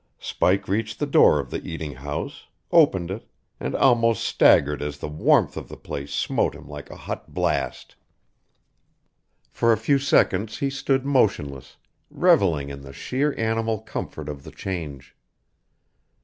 [0.17, 3.27] Spike reached the door of the eating house, opened it,
[3.59, 7.95] and almost staggered as the warmth of the place smote him like a hot blast.
[9.51, 11.77] For a few seconds he stood motionless,
[12.09, 15.15] reveling in the sheer animal comfort of the change.